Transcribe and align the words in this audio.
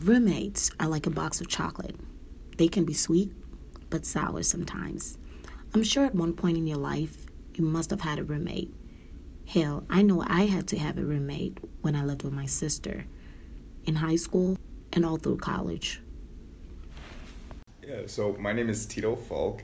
Roommates 0.00 0.72
are 0.80 0.88
like 0.88 1.06
a 1.06 1.10
box 1.10 1.40
of 1.40 1.48
chocolate. 1.48 1.94
They 2.56 2.68
can 2.68 2.84
be 2.84 2.94
sweet, 2.94 3.32
but 3.90 4.04
sour 4.04 4.42
sometimes. 4.42 5.18
I'm 5.72 5.84
sure 5.84 6.04
at 6.04 6.14
one 6.14 6.34
point 6.34 6.56
in 6.56 6.66
your 6.66 6.78
life, 6.78 7.26
you 7.54 7.64
must 7.64 7.90
have 7.90 8.00
had 8.00 8.18
a 8.18 8.24
roommate. 8.24 8.74
Hell, 9.46 9.84
I 9.88 10.02
know 10.02 10.24
I 10.26 10.46
had 10.46 10.66
to 10.68 10.78
have 10.78 10.98
a 10.98 11.04
roommate 11.04 11.58
when 11.82 11.94
I 11.94 12.04
lived 12.04 12.24
with 12.24 12.32
my 12.32 12.46
sister 12.46 13.04
in 13.84 13.94
high 13.94 14.16
school 14.16 14.58
and 14.92 15.06
all 15.06 15.16
through 15.16 15.36
college. 15.36 16.00
Yeah, 17.86 18.02
so 18.06 18.36
my 18.38 18.52
name 18.52 18.68
is 18.68 18.86
Tito 18.86 19.14
Falk. 19.14 19.62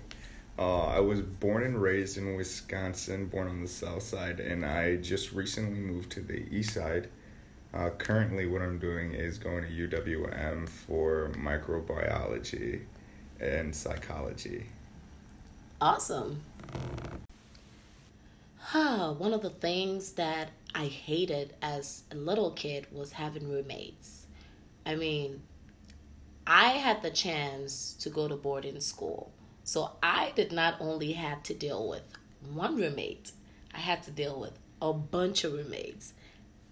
Uh, 0.59 0.85
I 0.85 1.01
was 1.01 1.23
born 1.23 1.65
and 1.65 1.81
raised 1.81 2.19
in 2.19 2.37
Wisconsin, 2.37 3.27
born 3.27 3.49
on 3.49 3.63
the 3.63 3.69
south 3.69 4.03
side, 4.03 4.41
and 4.41 4.65
I 4.65 4.97
just 4.97 5.33
recently 5.33 5.81
moved 5.81 6.13
to 6.13 6.21
the 6.21 6.47
east 6.55 6.75
side. 6.75 7.09
Uh, 7.73 7.91
currently, 7.91 8.47
what 8.47 8.63
I'm 8.63 8.79
doing 8.79 9.13
is 9.13 9.39
going 9.39 9.63
to 9.63 9.89
UWM 9.89 10.69
for 10.69 11.31
microbiology 11.37 12.83
and 13.41 13.75
psychology. 13.75 14.67
Awesome. 15.81 16.43
Huh, 18.59 19.15
one 19.15 19.33
of 19.33 19.43
the 19.43 19.51
things 19.51 20.13
that 20.13 20.51
I 20.75 20.87
hated 20.87 21.55
as 21.63 22.05
a 22.11 22.17
little 22.17 22.51
kid 22.51 22.87
was 22.93 23.13
having 23.13 23.49
roommates. 23.49 24.27
I 24.85 24.97
mean, 24.97 25.43
I 26.47 26.71
had 26.71 27.03
the 27.03 27.11
chance 27.11 27.95
to 28.01 28.11
go 28.11 28.29
to 28.29 28.37
boarding 28.37 28.81
school. 28.81 29.33
So 29.65 29.93
I 30.03 30.33
did 30.35 30.53
not 30.53 30.77
only 30.81 31.13
have 31.13 31.43
to 31.45 31.55
deal 31.55 31.89
with 31.89 32.03
one 32.53 32.77
roommate, 32.77 33.33
I 33.75 33.79
had 33.79 34.03
to 34.05 34.11
deal 34.11 34.41
with 34.41 34.59
a 34.83 34.93
bunch 34.93 35.45
of 35.45 35.53
roommates. 35.53 36.13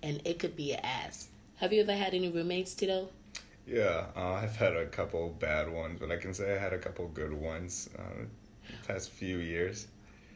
And 0.03 0.21
it 0.25 0.39
could 0.39 0.57
be 0.57 0.73
an 0.73 0.81
ass. 0.83 1.29
Have 1.57 1.73
you 1.73 1.83
ever 1.83 1.95
had 1.95 2.15
any 2.15 2.29
roommates, 2.29 2.75
Tito? 2.75 3.09
Yeah, 3.67 4.07
uh, 4.17 4.33
I've 4.33 4.57
had 4.57 4.77
a 4.77 4.87
couple 4.87 5.29
bad 5.39 5.71
ones, 5.71 5.99
but 6.01 6.11
I 6.11 6.17
can 6.17 6.33
say 6.33 6.55
I 6.55 6.59
had 6.59 6.73
a 6.73 6.79
couple 6.79 7.07
good 7.09 7.33
ones 7.33 7.91
uh, 7.99 8.25
the 8.67 8.87
past 8.87 9.11
few 9.11 9.39
years. 9.39 9.89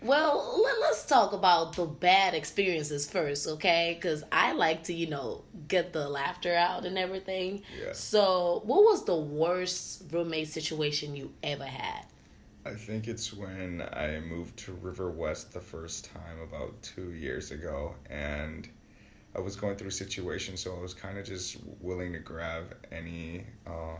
Well, 0.02 0.60
let, 0.62 0.90
us 0.90 1.06
talk 1.06 1.32
about 1.32 1.76
the 1.76 1.84
bad 1.86 2.34
experiences 2.34 3.08
first, 3.08 3.46
okay? 3.46 3.96
Because 3.96 4.24
I 4.32 4.52
like 4.52 4.82
to, 4.84 4.92
you 4.92 5.06
know, 5.06 5.44
get 5.68 5.92
the 5.92 6.08
laughter 6.08 6.52
out 6.54 6.84
and 6.84 6.98
everything. 6.98 7.62
Yeah. 7.80 7.92
So, 7.92 8.62
what 8.64 8.82
was 8.82 9.04
the 9.04 9.16
worst 9.16 10.04
roommate 10.10 10.48
situation 10.48 11.14
you 11.14 11.32
ever 11.44 11.64
had? 11.64 12.04
I 12.66 12.74
think 12.74 13.06
it's 13.06 13.32
when 13.32 13.82
I 13.92 14.20
moved 14.20 14.56
to 14.60 14.72
River 14.72 15.10
West 15.10 15.52
the 15.52 15.60
first 15.60 16.10
time 16.12 16.40
about 16.42 16.80
two 16.82 17.12
years 17.12 17.52
ago, 17.52 17.94
and 18.10 18.68
I 19.34 19.40
was 19.40 19.56
going 19.56 19.76
through 19.76 19.88
a 19.88 19.92
situation, 19.92 20.56
so 20.56 20.76
I 20.76 20.80
was 20.80 20.94
kind 20.94 21.18
of 21.18 21.24
just 21.24 21.56
willing 21.80 22.12
to 22.12 22.18
grab 22.18 22.74
any 22.90 23.44
uh, 23.66 23.96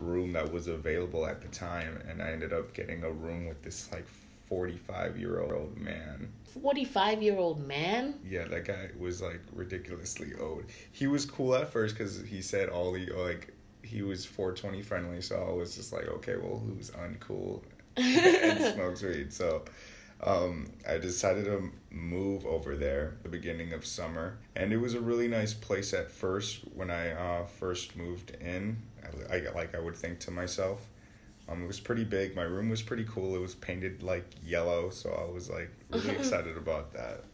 room 0.00 0.32
that 0.32 0.50
was 0.50 0.68
available 0.68 1.26
at 1.26 1.42
the 1.42 1.48
time, 1.48 2.02
and 2.08 2.22
I 2.22 2.30
ended 2.30 2.52
up 2.52 2.72
getting 2.72 3.04
a 3.04 3.10
room 3.10 3.46
with 3.46 3.62
this 3.62 3.90
like 3.92 4.06
45 4.48 5.18
year 5.18 5.40
old 5.40 5.76
man. 5.76 6.32
45 6.62 7.22
year 7.22 7.36
old 7.36 7.66
man? 7.66 8.14
Yeah, 8.26 8.46
that 8.48 8.64
guy 8.64 8.88
was 8.98 9.20
like 9.20 9.40
ridiculously 9.52 10.32
old. 10.40 10.64
He 10.92 11.06
was 11.06 11.26
cool 11.26 11.54
at 11.54 11.70
first 11.70 11.96
because 11.96 12.22
he 12.22 12.40
said 12.40 12.68
all 12.68 12.92
the 12.92 13.06
like 13.06 13.52
he 13.82 14.02
was 14.02 14.24
420 14.24 14.82
friendly, 14.82 15.20
so 15.20 15.36
I 15.48 15.52
was 15.52 15.76
just 15.76 15.92
like, 15.92 16.08
okay, 16.08 16.36
well, 16.36 16.58
who's 16.58 16.90
uncool 16.90 17.62
and 17.96 18.74
smokes 18.74 19.02
weed? 19.02 19.32
So 19.32 19.64
um, 20.22 20.70
I 20.88 20.98
decided 20.98 21.44
to 21.44 21.70
move 21.90 22.46
over 22.46 22.76
there 22.76 23.16
the 23.22 23.28
beginning 23.28 23.72
of 23.72 23.84
summer, 23.84 24.38
and 24.54 24.72
it 24.72 24.78
was 24.78 24.94
a 24.94 25.00
really 25.00 25.28
nice 25.28 25.54
place 25.54 25.92
at 25.92 26.10
first 26.10 26.60
when 26.74 26.90
I 26.90 27.12
uh, 27.12 27.46
first 27.46 27.96
moved 27.96 28.30
in. 28.40 28.78
I, 29.30 29.36
I 29.36 29.50
like 29.54 29.74
I 29.74 29.78
would 29.78 29.96
think 29.96 30.18
to 30.20 30.30
myself 30.30 30.86
um, 31.48 31.62
it 31.62 31.66
was 31.66 31.80
pretty 31.80 32.04
big. 32.04 32.34
My 32.34 32.42
room 32.42 32.68
was 32.68 32.82
pretty 32.82 33.04
cool. 33.04 33.36
It 33.36 33.40
was 33.40 33.54
painted 33.54 34.02
like 34.02 34.28
yellow, 34.44 34.90
so 34.90 35.10
I 35.10 35.32
was 35.32 35.48
like 35.48 35.70
really 35.90 36.10
excited 36.16 36.56
about 36.56 36.92
that. 36.94 37.24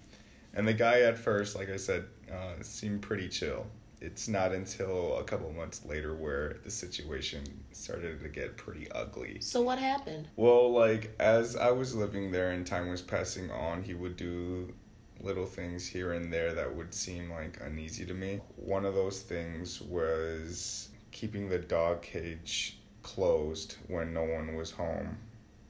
And 0.54 0.68
the 0.68 0.74
guy 0.74 1.00
at 1.00 1.16
first, 1.16 1.56
like 1.56 1.70
I 1.70 1.76
said, 1.76 2.04
uh, 2.30 2.62
seemed 2.62 3.00
pretty 3.00 3.28
chill. 3.28 3.66
It's 4.02 4.26
not 4.26 4.50
until 4.50 5.16
a 5.18 5.22
couple 5.22 5.48
months 5.52 5.84
later 5.84 6.12
where 6.12 6.56
the 6.64 6.70
situation 6.72 7.44
started 7.70 8.20
to 8.20 8.28
get 8.28 8.56
pretty 8.56 8.90
ugly. 8.90 9.38
So 9.40 9.62
what 9.62 9.78
happened? 9.78 10.26
Well, 10.34 10.72
like 10.72 11.14
as 11.20 11.54
I 11.54 11.70
was 11.70 11.94
living 11.94 12.32
there 12.32 12.50
and 12.50 12.66
time 12.66 12.90
was 12.90 13.00
passing 13.00 13.48
on, 13.52 13.80
he 13.84 13.94
would 13.94 14.16
do 14.16 14.74
little 15.20 15.46
things 15.46 15.86
here 15.86 16.14
and 16.14 16.32
there 16.32 16.52
that 16.52 16.74
would 16.74 16.92
seem 16.92 17.30
like 17.30 17.60
uneasy 17.64 18.04
to 18.06 18.14
me. 18.14 18.40
One 18.56 18.84
of 18.84 18.94
those 18.94 19.20
things 19.20 19.80
was 19.80 20.88
keeping 21.12 21.48
the 21.48 21.58
dog 21.58 22.02
cage 22.02 22.78
closed 23.04 23.76
when 23.86 24.12
no 24.12 24.24
one 24.24 24.56
was 24.56 24.72
home. 24.72 25.16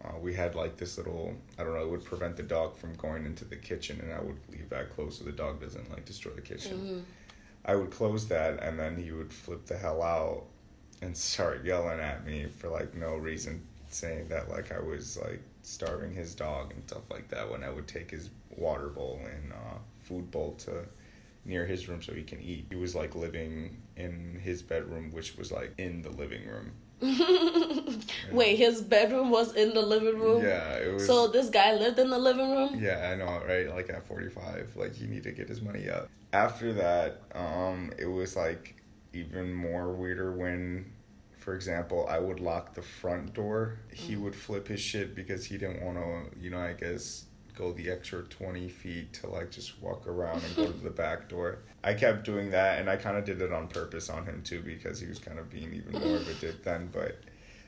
Uh, 0.02 0.18
we 0.18 0.34
had 0.34 0.54
like 0.54 0.76
this 0.78 0.96
little, 0.96 1.34
I 1.58 1.64
don't 1.64 1.74
know, 1.74 1.82
it 1.82 1.90
would 1.90 2.04
prevent 2.04 2.36
the 2.36 2.42
dog 2.42 2.76
from 2.76 2.94
going 2.94 3.24
into 3.24 3.44
the 3.44 3.56
kitchen, 3.56 4.00
and 4.00 4.12
I 4.12 4.20
would 4.20 4.38
leave 4.50 4.68
that 4.70 4.90
closed 4.96 5.18
so 5.18 5.24
the 5.24 5.32
dog 5.32 5.60
doesn't 5.60 5.90
like 5.90 6.04
destroy 6.04 6.32
the 6.32 6.40
kitchen. 6.40 6.78
Mm-hmm. 6.78 7.00
I 7.64 7.76
would 7.76 7.90
close 7.90 8.26
that, 8.28 8.62
and 8.62 8.78
then 8.78 8.96
he 8.96 9.12
would 9.12 9.32
flip 9.32 9.66
the 9.66 9.76
hell 9.76 10.02
out 10.02 10.44
and 11.00 11.16
start 11.30 11.64
yelling 11.64 12.00
at 12.00 12.24
me 12.24 12.46
for 12.46 12.68
like 12.68 12.94
no 12.94 13.16
reason, 13.16 13.62
saying 13.88 14.28
that 14.28 14.48
like 14.48 14.72
I 14.72 14.80
was 14.80 15.18
like 15.18 15.42
starving 15.62 16.12
his 16.12 16.34
dog 16.34 16.72
and 16.72 16.82
stuff 16.84 17.10
like 17.10 17.28
that. 17.28 17.50
When 17.50 17.62
I 17.62 17.70
would 17.70 17.86
take 17.86 18.10
his 18.10 18.30
water 18.56 18.88
bowl 18.88 19.20
and 19.24 19.52
uh, 19.52 19.78
food 20.00 20.30
bowl 20.30 20.54
to 20.58 20.84
near 21.44 21.66
his 21.66 21.88
room 21.88 22.02
so 22.02 22.12
he 22.12 22.22
can 22.22 22.40
eat. 22.40 22.66
He 22.70 22.76
was 22.76 22.94
like 22.94 23.14
living 23.14 23.76
in 23.96 24.40
his 24.42 24.62
bedroom, 24.62 25.10
which 25.12 25.36
was 25.36 25.50
like 25.50 25.74
in 25.78 26.02
the 26.02 26.10
living 26.10 26.42
room. 26.46 26.72
Wait, 28.32 28.56
his 28.56 28.80
bedroom 28.80 29.30
was 29.30 29.54
in 29.54 29.74
the 29.74 29.82
living 29.82 30.18
room? 30.18 30.42
Yeah, 30.42 30.74
it 30.74 30.94
was. 30.94 31.06
So 31.06 31.28
this 31.28 31.50
guy 31.50 31.74
lived 31.74 31.98
in 31.98 32.10
the 32.10 32.18
living 32.18 32.50
room? 32.50 32.78
Yeah, 32.80 33.10
I 33.12 33.16
know, 33.16 33.42
right? 33.46 33.68
Like 33.68 33.90
at 33.90 34.06
45, 34.06 34.72
like 34.76 35.00
you 35.00 35.08
need 35.08 35.22
to 35.24 35.32
get 35.32 35.48
his 35.48 35.60
money 35.60 35.88
up. 35.88 36.08
After 36.32 36.72
that, 36.74 37.22
um, 37.34 37.92
it 37.98 38.06
was 38.06 38.36
like 38.36 38.76
even 39.12 39.52
more 39.52 39.92
weirder 39.92 40.32
when, 40.32 40.90
for 41.36 41.54
example, 41.54 42.06
I 42.08 42.18
would 42.18 42.40
lock 42.40 42.74
the 42.74 42.82
front 42.82 43.34
door. 43.34 43.78
He 43.92 44.14
mm. 44.14 44.22
would 44.22 44.34
flip 44.34 44.68
his 44.68 44.80
shit 44.80 45.14
because 45.14 45.44
he 45.44 45.58
didn't 45.58 45.84
want 45.84 45.98
to, 45.98 46.38
you 46.40 46.50
know, 46.50 46.60
I 46.60 46.72
guess 46.72 47.26
go 47.54 47.72
the 47.72 47.90
extra 47.90 48.22
20 48.22 48.68
feet 48.68 49.12
to 49.12 49.28
like 49.28 49.50
just 49.50 49.80
walk 49.82 50.06
around 50.06 50.42
and 50.44 50.56
go 50.56 50.66
to 50.66 50.72
the 50.84 50.90
back 50.90 51.28
door. 51.28 51.58
I 51.84 51.94
kept 51.94 52.24
doing 52.24 52.50
that 52.50 52.78
and 52.78 52.88
I 52.88 52.96
kind 52.96 53.16
of 53.16 53.24
did 53.24 53.40
it 53.42 53.52
on 53.52 53.68
purpose 53.68 54.08
on 54.08 54.24
him 54.24 54.42
too 54.42 54.62
because 54.62 55.00
he 55.00 55.06
was 55.06 55.18
kind 55.18 55.38
of 55.38 55.50
being 55.50 55.72
even 55.74 55.92
more 55.92 56.16
of 56.16 56.28
a 56.28 56.34
dick 56.34 56.62
then, 56.62 56.88
but 56.92 57.18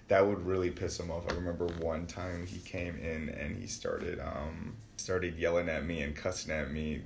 that 0.08 0.26
would 0.26 0.44
really 0.44 0.70
piss 0.70 0.98
him 1.00 1.10
off. 1.10 1.24
I 1.30 1.34
remember 1.34 1.66
one 1.80 2.06
time 2.06 2.46
he 2.46 2.58
came 2.58 2.96
in 2.98 3.30
and 3.30 3.56
he 3.56 3.66
started 3.66 4.20
um 4.20 4.76
started 4.96 5.36
yelling 5.36 5.68
at 5.68 5.84
me 5.84 6.02
and 6.02 6.14
cussing 6.14 6.52
at 6.52 6.70
me 6.70 7.02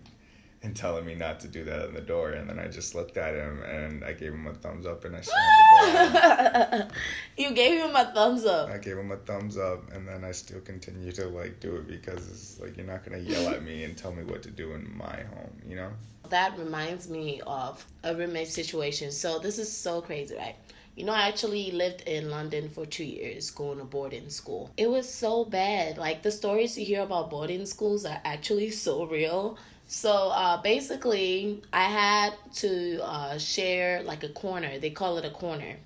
and 0.62 0.74
telling 0.74 1.06
me 1.06 1.14
not 1.14 1.38
to 1.40 1.48
do 1.48 1.64
that 1.64 1.86
in 1.86 1.94
the 1.94 2.00
door. 2.00 2.30
And 2.30 2.48
then 2.48 2.58
I 2.58 2.66
just 2.66 2.94
looked 2.94 3.16
at 3.16 3.34
him 3.34 3.62
and 3.62 4.04
I 4.04 4.12
gave 4.12 4.32
him 4.32 4.46
a 4.46 4.54
thumbs 4.54 4.86
up 4.86 5.04
and 5.04 5.16
I 5.16 5.20
slammed 5.20 6.12
the 6.12 6.78
door. 6.78 6.88
you 7.36 7.52
gave 7.52 7.80
him 7.80 7.94
a 7.94 8.12
thumbs 8.12 8.44
up. 8.44 8.68
I 8.68 8.78
gave 8.78 8.96
him 8.98 9.12
a 9.12 9.16
thumbs 9.16 9.56
up 9.56 9.92
and 9.92 10.06
then 10.06 10.24
I 10.24 10.32
still 10.32 10.60
continue 10.60 11.12
to 11.12 11.28
like 11.28 11.60
do 11.60 11.76
it 11.76 11.86
because 11.86 12.28
it's 12.28 12.60
like 12.60 12.76
you're 12.76 12.86
not 12.86 13.04
gonna 13.04 13.18
yell 13.18 13.48
at 13.48 13.62
me 13.62 13.84
and 13.84 13.96
tell 13.96 14.12
me 14.12 14.24
what 14.24 14.42
to 14.42 14.50
do 14.50 14.72
in 14.72 14.96
my 14.96 15.22
home, 15.34 15.62
you 15.66 15.76
know? 15.76 15.90
That 16.28 16.58
reminds 16.58 17.08
me 17.08 17.40
of 17.46 17.84
a 18.02 18.14
roommate 18.14 18.48
situation. 18.48 19.12
So 19.12 19.38
this 19.38 19.58
is 19.58 19.74
so 19.74 20.00
crazy, 20.00 20.36
right? 20.36 20.56
You 20.98 21.04
know, 21.04 21.14
I 21.14 21.28
actually 21.28 21.70
lived 21.70 22.02
in 22.02 22.28
London 22.30 22.68
for 22.68 22.84
two 22.84 23.04
years 23.04 23.50
going 23.50 23.78
to 23.78 23.84
boarding 23.84 24.28
school. 24.30 24.70
It 24.76 24.90
was 24.90 25.08
so 25.08 25.44
bad. 25.44 25.96
Like 25.96 26.22
the 26.22 26.32
stories 26.32 26.76
you 26.76 26.84
hear 26.84 27.02
about 27.02 27.30
boarding 27.30 27.66
schools 27.66 28.04
are 28.04 28.20
actually 28.24 28.70
so 28.86 29.06
real 29.06 29.58
so 29.88 30.28
uh, 30.28 30.60
basically, 30.60 31.62
I 31.72 31.84
had 31.84 32.34
to 32.56 33.00
uh, 33.02 33.38
share 33.38 34.02
like 34.02 34.22
a 34.22 34.28
corner. 34.28 34.78
They 34.78 34.90
call 34.90 35.16
it 35.16 35.24
a 35.24 35.30
corner. 35.30 35.76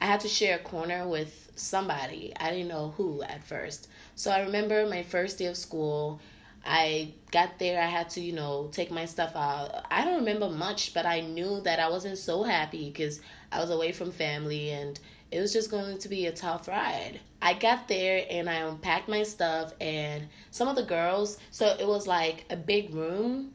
I 0.00 0.06
had 0.06 0.20
to 0.20 0.28
share 0.28 0.56
a 0.56 0.62
corner 0.62 1.06
with 1.06 1.52
somebody. 1.54 2.32
I 2.40 2.50
didn't 2.50 2.68
know 2.68 2.94
who 2.96 3.22
at 3.22 3.44
first. 3.44 3.88
So 4.16 4.30
I 4.30 4.40
remember 4.40 4.86
my 4.88 5.02
first 5.02 5.38
day 5.38 5.44
of 5.44 5.58
school. 5.58 6.20
I 6.64 7.12
got 7.30 7.58
there. 7.58 7.80
I 7.80 7.86
had 7.86 8.10
to, 8.10 8.20
you 8.20 8.32
know, 8.32 8.68
take 8.72 8.90
my 8.90 9.04
stuff 9.04 9.36
out. 9.36 9.84
I 9.90 10.04
don't 10.04 10.20
remember 10.20 10.48
much, 10.48 10.94
but 10.94 11.04
I 11.06 11.20
knew 11.20 11.60
that 11.62 11.78
I 11.78 11.90
wasn't 11.90 12.18
so 12.18 12.42
happy 12.42 12.90
because 12.90 13.20
I 13.52 13.60
was 13.60 13.70
away 13.70 13.92
from 13.92 14.10
family 14.12 14.70
and 14.70 14.98
it 15.30 15.40
was 15.40 15.52
just 15.52 15.70
going 15.70 15.98
to 15.98 16.08
be 16.08 16.26
a 16.26 16.32
tough 16.32 16.68
ride. 16.68 17.20
I 17.42 17.54
got 17.54 17.88
there 17.88 18.24
and 18.30 18.48
I 18.48 18.54
unpacked 18.54 19.08
my 19.08 19.24
stuff, 19.24 19.72
and 19.80 20.28
some 20.50 20.68
of 20.68 20.76
the 20.76 20.84
girls, 20.84 21.38
so 21.50 21.76
it 21.78 21.86
was 21.86 22.06
like 22.06 22.44
a 22.50 22.56
big 22.56 22.94
room, 22.94 23.52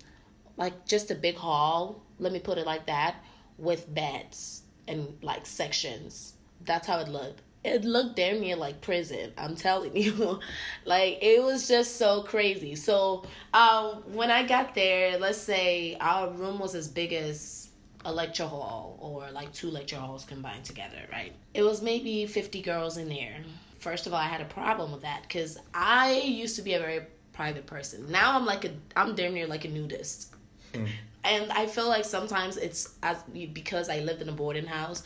like 0.57 0.85
just 0.85 1.09
a 1.09 1.15
big 1.15 1.35
hall, 1.35 2.03
let 2.19 2.33
me 2.33 2.39
put 2.39 2.57
it 2.57 2.65
like 2.65 2.85
that, 2.87 3.15
with 3.57 3.91
beds 3.93 4.63
and 4.87 5.17
like 5.21 5.45
sections. 5.45 6.33
That's 6.65 6.85
how 6.85 6.99
it 6.99 7.07
looked. 7.07 7.41
It 7.63 7.83
looked 7.83 8.15
damn 8.15 8.39
near 8.39 8.55
like 8.55 8.79
prison, 8.81 9.33
I'm 9.37 9.55
telling 9.55 9.95
you. 9.95 10.39
like 10.85 11.19
it 11.21 11.43
was 11.43 11.67
just 11.67 11.97
so 11.97 12.23
crazy. 12.23 12.75
So 12.75 13.25
um 13.53 14.03
when 14.13 14.31
I 14.31 14.45
got 14.45 14.75
there, 14.75 15.17
let's 15.17 15.37
say 15.37 15.97
our 15.99 16.29
room 16.29 16.59
was 16.59 16.75
as 16.75 16.87
big 16.87 17.13
as 17.13 17.69
a 18.05 18.13
lecture 18.13 18.45
hall 18.45 18.97
or 19.01 19.29
like 19.31 19.51
two 19.53 19.69
lecture 19.69 19.97
halls 19.97 20.23
combined 20.23 20.63
together, 20.63 21.01
right? 21.11 21.33
It 21.53 21.63
was 21.63 21.81
maybe 21.81 22.25
50 22.25 22.61
girls 22.61 22.97
in 22.97 23.09
there. 23.09 23.43
First 23.79 24.07
of 24.07 24.13
all, 24.13 24.19
I 24.19 24.27
had 24.27 24.41
a 24.41 24.45
problem 24.45 24.91
with 24.91 25.01
that 25.01 25.23
because 25.23 25.57
I 25.73 26.13
used 26.13 26.55
to 26.57 26.61
be 26.61 26.73
a 26.73 26.79
very 26.79 27.01
private 27.33 27.65
person. 27.65 28.09
Now 28.11 28.35
I'm 28.35 28.45
like 28.45 28.65
a, 28.65 28.71
I'm 28.95 29.15
damn 29.15 29.33
near 29.33 29.47
like 29.47 29.65
a 29.65 29.69
nudist. 29.69 30.33
Mm. 30.73 30.87
And 31.23 31.51
I 31.51 31.65
feel 31.65 31.87
like 31.87 32.05
sometimes 32.05 32.57
it's 32.57 32.95
as 33.03 33.17
because 33.53 33.89
I 33.89 33.99
lived 33.99 34.21
in 34.21 34.29
a 34.29 34.33
boarding 34.33 34.65
house, 34.65 35.03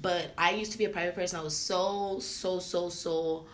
but 0.00 0.32
I 0.38 0.52
used 0.52 0.72
to 0.72 0.78
be 0.78 0.84
a 0.84 0.88
private 0.88 1.14
person. 1.14 1.40
I 1.40 1.42
was 1.42 1.56
so, 1.56 2.18
so, 2.20 2.58
so, 2.58 2.88
so 2.88 3.46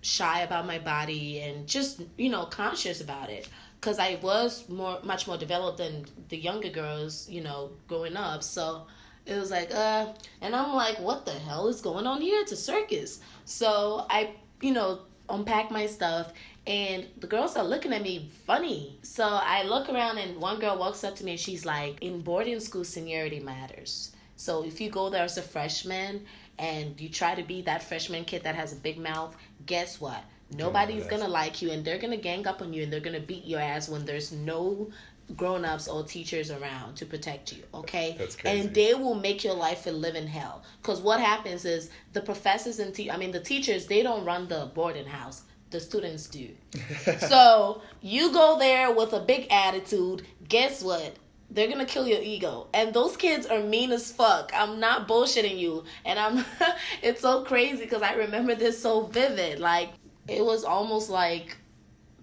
shy 0.00 0.40
about 0.40 0.66
my 0.66 0.78
body 0.78 1.40
and 1.40 1.66
just, 1.66 2.02
you 2.16 2.30
know, 2.30 2.44
conscious 2.46 3.00
about 3.00 3.30
it 3.30 3.48
because 3.80 3.98
I 3.98 4.18
was 4.22 4.68
more 4.68 4.98
much 5.02 5.26
more 5.26 5.36
developed 5.36 5.78
than 5.78 6.04
the 6.28 6.36
younger 6.36 6.68
girls, 6.68 7.28
you 7.28 7.40
know, 7.40 7.70
growing 7.86 8.16
up. 8.16 8.42
So 8.42 8.86
it 9.26 9.36
was 9.36 9.50
like, 9.50 9.74
uh, 9.74 10.12
and 10.40 10.54
I'm 10.56 10.74
like, 10.74 10.98
what 10.98 11.26
the 11.26 11.32
hell 11.32 11.68
is 11.68 11.80
going 11.80 12.06
on 12.06 12.20
here? 12.20 12.40
It's 12.40 12.52
a 12.52 12.56
circus. 12.56 13.20
So 13.44 14.06
I, 14.08 14.30
you 14.60 14.72
know, 14.72 15.00
unpack 15.28 15.70
my 15.70 15.86
stuff, 15.86 16.32
and 16.66 17.06
the 17.18 17.26
girls 17.26 17.56
are 17.56 17.64
looking 17.64 17.92
at 17.92 18.02
me 18.02 18.30
funny. 18.46 18.98
So 19.02 19.24
I 19.24 19.64
look 19.64 19.88
around, 19.88 20.18
and 20.18 20.40
one 20.40 20.58
girl 20.58 20.78
walks 20.78 21.04
up 21.04 21.16
to 21.16 21.24
me, 21.24 21.32
and 21.32 21.40
she's 21.40 21.64
like, 21.66 22.02
in 22.02 22.20
boarding 22.22 22.60
school, 22.60 22.84
seniority 22.84 23.40
matters. 23.40 24.12
So 24.38 24.64
if 24.64 24.80
you 24.80 24.88
go 24.88 25.10
there 25.10 25.24
as 25.24 25.36
a 25.36 25.42
freshman 25.42 26.24
and 26.58 26.98
you 27.00 27.08
try 27.08 27.34
to 27.34 27.42
be 27.42 27.62
that 27.62 27.82
freshman 27.82 28.24
kid 28.24 28.44
that 28.44 28.54
has 28.54 28.72
a 28.72 28.76
big 28.76 28.96
mouth, 28.98 29.36
guess 29.66 30.00
what? 30.00 30.22
Nobody's 30.56 31.06
gonna 31.06 31.28
like 31.28 31.60
you, 31.60 31.70
and 31.72 31.84
they're 31.84 31.98
gonna 31.98 32.16
gang 32.16 32.46
up 32.46 32.62
on 32.62 32.72
you, 32.72 32.82
and 32.84 32.90
they're 32.90 33.00
gonna 33.00 33.20
beat 33.20 33.44
your 33.44 33.60
ass 33.60 33.88
when 33.88 34.06
there's 34.06 34.32
no 34.32 34.90
grown-ups 35.36 35.88
or 35.88 36.04
teachers 36.04 36.50
around 36.50 36.94
to 36.96 37.04
protect 37.04 37.52
you 37.52 37.62
okay? 37.74 38.14
That's 38.16 38.34
crazy. 38.34 38.60
and 38.60 38.74
they 38.74 38.94
will 38.94 39.14
make 39.14 39.44
your 39.44 39.52
life 39.54 39.86
a 39.86 39.90
living 39.90 40.26
hell. 40.26 40.62
Because 40.80 41.00
what 41.02 41.20
happens 41.20 41.66
is 41.66 41.90
the 42.14 42.22
professors 42.22 42.78
and 42.78 42.94
te- 42.94 43.10
i 43.10 43.16
mean 43.18 43.32
the 43.32 43.40
teachers 43.40 43.86
they 43.86 44.02
don't 44.02 44.24
run 44.24 44.48
the 44.48 44.70
boarding 44.74 45.06
house. 45.06 45.42
The 45.70 45.80
students 45.80 46.28
do. 46.28 46.48
So 47.28 47.82
you 48.00 48.32
go 48.32 48.58
there 48.58 48.90
with 48.90 49.12
a 49.12 49.20
big 49.20 49.48
attitude. 49.50 50.24
Guess 50.48 50.82
what 50.82 51.16
they're 51.50 51.68
gonna 51.68 51.86
kill 51.86 52.06
your 52.06 52.20
ego. 52.20 52.68
And 52.74 52.92
those 52.92 53.16
kids 53.16 53.46
are 53.46 53.60
mean 53.60 53.90
as 53.92 54.12
fuck. 54.12 54.52
I'm 54.54 54.80
not 54.80 55.08
bullshitting 55.08 55.58
you. 55.58 55.84
And 56.04 56.18
i'm 56.18 56.44
it's 57.02 57.20
so 57.22 57.44
crazy 57.44 57.84
because 57.84 58.02
i 58.02 58.14
remember 58.14 58.54
this 58.54 58.80
so 58.80 59.02
vivid. 59.06 59.58
Like 59.58 59.90
it 60.26 60.44
was 60.44 60.64
almost 60.64 61.10
like 61.10 61.56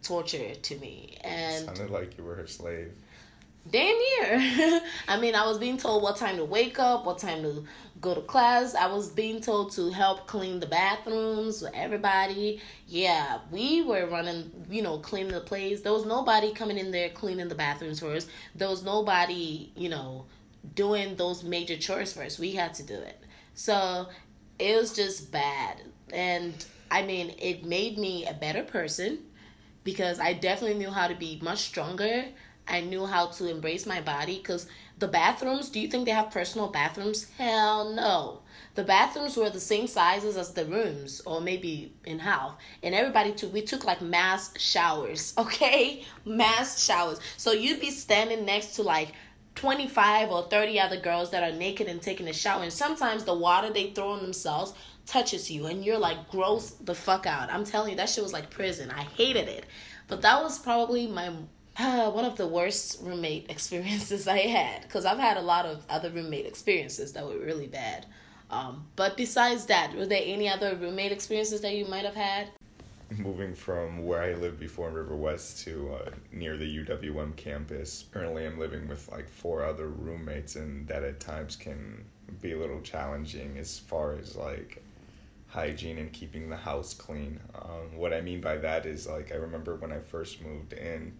torture 0.03 0.53
to 0.53 0.77
me. 0.77 1.17
And 1.21 1.65
sounded 1.65 1.89
like 1.89 2.17
you 2.17 2.23
were 2.23 2.35
her 2.35 2.47
slave. 2.47 2.91
Damn 3.69 3.97
near. 3.97 4.81
I 5.07 5.19
mean 5.19 5.33
i 5.33 5.45
was 5.45 5.57
being 5.57 5.77
told 5.77 6.03
what 6.03 6.17
time 6.17 6.37
to 6.37 6.45
wake 6.45 6.77
up 6.79 7.05
what 7.05 7.17
time 7.17 7.41
to 7.41 7.65
go 8.05 8.15
to 8.15 8.21
class. 8.21 8.75
I 8.75 8.87
was 8.87 9.09
being 9.09 9.41
told 9.41 9.71
to 9.73 9.89
help 9.89 10.27
clean 10.27 10.59
the 10.59 10.67
bathrooms 10.67 11.61
with 11.61 11.73
everybody. 11.73 12.61
Yeah 12.87 13.39
we 13.51 13.81
were 13.81 14.07
running 14.07 14.51
you 14.69 14.81
know 14.81 14.99
cleaning 14.99 15.33
the 15.33 15.41
place. 15.41 15.81
There 15.81 15.93
was 15.93 16.05
nobody 16.05 16.53
coming 16.53 16.77
in 16.77 16.91
there 16.91 17.09
cleaning 17.09 17.49
the 17.49 17.55
bathrooms 17.55 17.99
for 17.99 18.13
us. 18.13 18.27
There 18.55 18.69
was 18.69 18.83
nobody 18.83 19.71
you 19.75 19.89
know 19.89 20.25
doing 20.73 21.15
those 21.15 21.43
major 21.43 21.77
chores 21.77 22.13
for 22.13 22.23
us. 22.23 22.39
We 22.39 22.51
had 22.51 22.73
to 22.75 22.83
do 22.83 22.95
it. 22.95 23.19
So 23.53 24.07
it 24.59 24.75
was 24.75 24.95
just 24.95 25.31
bad. 25.31 25.81
And 26.13 26.53
I 26.91 27.03
mean, 27.03 27.33
it 27.39 27.65
made 27.65 27.97
me 27.97 28.25
a 28.25 28.33
better 28.33 28.63
person 28.63 29.19
because 29.83 30.19
I 30.19 30.33
definitely 30.33 30.77
knew 30.77 30.89
how 30.89 31.07
to 31.07 31.15
be 31.15 31.39
much 31.41 31.59
stronger. 31.59 32.25
I 32.67 32.81
knew 32.81 33.05
how 33.05 33.27
to 33.27 33.49
embrace 33.49 33.85
my 33.85 34.01
body 34.01 34.37
because 34.37 34.67
the 34.97 35.07
bathrooms, 35.07 35.69
do 35.69 35.79
you 35.79 35.87
think 35.87 36.05
they 36.05 36.11
have 36.11 36.31
personal 36.31 36.69
bathrooms? 36.69 37.29
Hell 37.37 37.93
no. 37.93 38.41
The 38.75 38.83
bathrooms 38.83 39.37
were 39.37 39.49
the 39.49 39.59
same 39.59 39.87
sizes 39.87 40.37
as 40.37 40.53
the 40.53 40.65
rooms, 40.65 41.21
or 41.25 41.41
maybe 41.41 41.93
in 42.05 42.19
half. 42.19 42.55
And 42.83 42.95
everybody 42.95 43.33
took, 43.33 43.53
we 43.53 43.61
took 43.61 43.85
like 43.85 44.01
mass 44.01 44.57
showers, 44.59 45.33
okay? 45.37 46.03
Mass 46.25 46.83
showers. 46.83 47.19
So 47.37 47.51
you'd 47.51 47.81
be 47.81 47.91
standing 47.91 48.45
next 48.45 48.75
to 48.75 48.83
like 48.83 49.13
25 49.55 50.31
or 50.31 50.43
30 50.43 50.79
other 50.79 50.99
girls 50.99 51.31
that 51.31 51.43
are 51.43 51.57
naked 51.57 51.87
and 51.87 52.01
taking 52.01 52.27
a 52.27 52.33
shower. 52.33 52.63
And 52.63 52.71
sometimes 52.73 53.23
the 53.23 53.33
water 53.33 53.71
they 53.71 53.91
throw 53.91 54.11
on 54.11 54.21
themselves 54.21 54.73
touches 55.05 55.51
you 55.51 55.67
and 55.67 55.85
you're 55.85 55.99
like 55.99 56.29
gross 56.29 56.71
the 56.71 56.95
fuck 56.95 57.25
out. 57.25 57.51
I'm 57.51 57.63
telling 57.63 57.91
you 57.91 57.97
that 57.97 58.09
shit 58.09 58.23
was 58.23 58.33
like 58.33 58.49
prison. 58.49 58.91
I 58.91 59.03
hated 59.03 59.47
it. 59.47 59.65
But 60.07 60.21
that 60.21 60.41
was 60.41 60.59
probably 60.59 61.07
my 61.07 61.31
uh, 61.77 62.11
one 62.11 62.25
of 62.25 62.37
the 62.37 62.47
worst 62.47 62.99
roommate 63.01 63.49
experiences 63.49 64.27
I 64.27 64.39
had 64.39 64.89
cuz 64.89 65.05
I've 65.05 65.19
had 65.19 65.37
a 65.37 65.41
lot 65.41 65.65
of 65.65 65.83
other 65.89 66.09
roommate 66.09 66.45
experiences 66.45 67.13
that 67.13 67.25
were 67.25 67.37
really 67.37 67.67
bad. 67.67 68.05
Um, 68.49 68.85
but 68.95 69.17
besides 69.17 69.65
that, 69.65 69.95
were 69.95 70.05
there 70.05 70.21
any 70.23 70.47
other 70.47 70.75
roommate 70.75 71.11
experiences 71.11 71.61
that 71.61 71.75
you 71.75 71.85
might 71.85 72.05
have 72.05 72.15
had? 72.15 72.49
Moving 73.09 73.53
from 73.53 74.05
where 74.05 74.21
I 74.21 74.33
lived 74.33 74.59
before 74.59 74.89
in 74.89 74.95
River 74.95 75.15
West 75.15 75.63
to 75.65 75.93
uh, 75.93 76.09
near 76.31 76.57
the 76.57 76.65
UWM 76.65 77.35
campus. 77.35 78.05
Currently, 78.11 78.45
I'm 78.45 78.59
living 78.59 78.87
with 78.87 79.11
like 79.11 79.29
four 79.29 79.63
other 79.63 79.87
roommates, 79.87 80.55
and 80.55 80.87
that 80.87 81.03
at 81.03 81.19
times 81.19 81.55
can 81.55 82.03
be 82.41 82.53
a 82.53 82.57
little 82.57 82.81
challenging 82.81 83.57
as 83.57 83.77
far 83.77 84.13
as 84.13 84.35
like 84.35 84.83
hygiene 85.47 85.99
and 85.99 86.11
keeping 86.11 86.49
the 86.49 86.57
house 86.57 86.93
clean. 86.93 87.39
Um, 87.55 87.95
what 87.95 88.13
I 88.13 88.21
mean 88.21 88.41
by 88.41 88.57
that 88.57 88.85
is 88.85 89.07
like 89.07 89.31
I 89.31 89.35
remember 89.35 89.75
when 89.75 89.91
I 89.91 89.99
first 89.99 90.41
moved 90.41 90.73
in, 90.73 91.13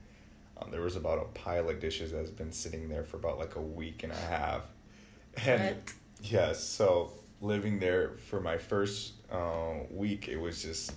um, 0.58 0.72
there 0.72 0.82
was 0.82 0.96
about 0.96 1.20
a 1.20 1.26
pile 1.40 1.70
of 1.70 1.80
dishes 1.80 2.12
that's 2.12 2.30
been 2.30 2.52
sitting 2.52 2.90
there 2.90 3.04
for 3.04 3.18
about 3.18 3.38
like 3.40 3.56
a 3.56 3.62
week 3.62 4.04
and 4.04 4.12
a 4.12 4.16
half, 4.16 4.64
and 5.46 5.76
what? 5.76 5.94
yes, 6.24 6.64
so 6.64 7.12
living 7.42 7.80
there 7.80 8.12
for 8.30 8.40
my 8.40 8.58
first 8.58 9.14
uh, 9.32 9.74
week, 9.92 10.28
it 10.28 10.38
was 10.38 10.62
just 10.64 10.94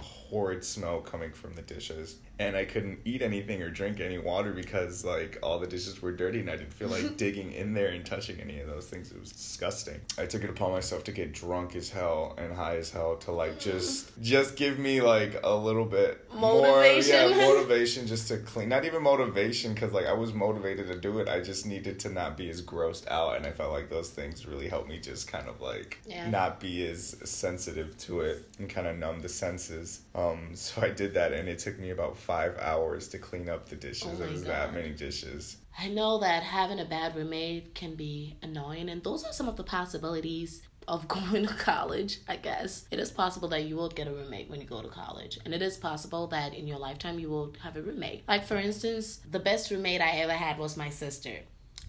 horrid 0.00 0.64
smell 0.64 1.00
coming 1.00 1.32
from 1.32 1.54
the 1.54 1.62
dishes 1.62 2.16
and 2.38 2.56
I 2.56 2.64
couldn't 2.64 2.98
eat 3.04 3.22
anything 3.22 3.62
or 3.62 3.70
drink 3.70 4.00
any 4.00 4.18
water 4.18 4.52
because 4.52 5.04
like 5.04 5.38
all 5.42 5.60
the 5.60 5.66
dishes 5.66 6.02
were 6.02 6.12
dirty 6.12 6.40
and 6.40 6.50
I 6.50 6.56
didn't 6.56 6.72
feel 6.72 6.88
like 6.88 7.16
digging 7.16 7.52
in 7.52 7.74
there 7.74 7.88
and 7.88 8.04
touching 8.04 8.40
any 8.40 8.60
of 8.60 8.66
those 8.66 8.86
things. 8.86 9.12
It 9.12 9.20
was 9.20 9.30
disgusting. 9.30 10.00
I 10.18 10.26
took 10.26 10.42
it 10.42 10.50
upon 10.50 10.72
myself 10.72 11.04
to 11.04 11.12
get 11.12 11.32
drunk 11.32 11.76
as 11.76 11.90
hell 11.90 12.34
and 12.36 12.52
high 12.52 12.76
as 12.76 12.90
hell 12.90 13.16
to 13.18 13.32
like 13.32 13.60
just 13.60 14.10
just 14.20 14.56
give 14.56 14.78
me 14.78 15.00
like 15.00 15.40
a 15.44 15.54
little 15.54 15.84
bit 15.84 16.26
motivation. 16.34 17.20
more 17.20 17.30
yeah 17.30 17.46
motivation 17.54 18.06
just 18.06 18.28
to 18.28 18.38
clean. 18.38 18.68
Not 18.68 18.84
even 18.84 19.02
motivation 19.02 19.74
because 19.74 19.92
like 19.92 20.06
I 20.06 20.12
was 20.12 20.32
motivated 20.32 20.88
to 20.88 20.98
do 20.98 21.18
it. 21.20 21.28
I 21.28 21.40
just 21.40 21.66
needed 21.66 22.00
to 22.00 22.08
not 22.08 22.36
be 22.36 22.50
as 22.50 22.62
grossed 22.62 23.08
out 23.08 23.36
and 23.36 23.46
I 23.46 23.52
felt 23.52 23.72
like 23.72 23.90
those 23.90 24.10
things 24.10 24.46
really 24.46 24.68
helped 24.68 24.88
me 24.88 24.98
just 24.98 25.28
kind 25.28 25.48
of 25.48 25.60
like 25.60 26.00
yeah. 26.04 26.28
not 26.28 26.58
be 26.58 26.84
as 26.86 27.16
sensitive 27.24 27.96
to 27.98 28.20
it 28.20 28.44
and 28.58 28.68
kind 28.68 28.88
of 28.88 28.98
numb 28.98 29.20
the 29.20 29.28
senses. 29.28 30.00
Um, 30.16 30.50
so 30.54 30.82
I 30.82 30.90
did 30.90 31.14
that 31.14 31.32
and 31.32 31.48
it 31.48 31.60
took 31.60 31.78
me 31.78 31.90
about 31.90 32.16
five 32.24 32.58
hours 32.58 33.08
to 33.08 33.18
clean 33.18 33.48
up 33.48 33.68
the 33.68 33.76
dishes. 33.76 34.20
Oh 34.20 34.26
God. 34.26 34.44
that 34.44 34.74
many 34.74 34.90
dishes. 34.90 35.58
I 35.78 35.88
know 35.88 36.18
that 36.18 36.42
having 36.42 36.80
a 36.80 36.84
bad 36.84 37.16
roommate 37.16 37.74
can 37.74 37.94
be 37.94 38.36
annoying, 38.42 38.88
and 38.88 39.02
those 39.02 39.24
are 39.24 39.32
some 39.32 39.48
of 39.48 39.56
the 39.56 39.64
possibilities 39.64 40.62
of 40.86 41.08
going 41.16 41.46
to 41.46 41.54
college, 41.54 42.20
I 42.28 42.36
guess. 42.36 42.86
It 42.90 42.98
is 42.98 43.10
possible 43.10 43.48
that 43.48 43.64
you 43.64 43.76
will 43.76 43.88
get 43.88 44.08
a 44.08 44.12
roommate 44.12 44.50
when 44.50 44.60
you 44.60 44.66
go 44.66 44.82
to 44.82 44.88
college. 44.88 45.38
And 45.44 45.54
it 45.54 45.62
is 45.62 45.76
possible 45.76 46.26
that 46.28 46.54
in 46.54 46.66
your 46.66 46.78
lifetime 46.78 47.18
you 47.18 47.28
will 47.28 47.54
have 47.62 47.76
a 47.76 47.82
roommate. 47.82 48.24
Like, 48.28 48.46
for 48.46 48.56
instance, 48.56 49.20
the 49.30 49.38
best 49.38 49.70
roommate 49.70 50.00
I 50.00 50.10
ever 50.18 50.32
had 50.32 50.58
was 50.58 50.76
my 50.76 50.90
sister. 50.90 51.40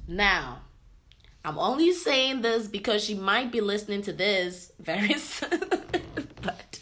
Now, 0.08 0.62
I'm 1.44 1.60
only 1.60 1.92
saying 1.94 2.42
this 2.42 2.68
because 2.68 3.04
she 3.04 3.14
might 3.14 3.52
be 3.52 3.62
listening 3.62 4.02
to 4.04 4.14
this 4.14 4.72
very 4.80 5.14
soon. 5.20 5.60
but 6.42 6.80